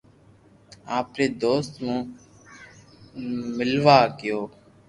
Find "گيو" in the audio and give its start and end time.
4.19-4.41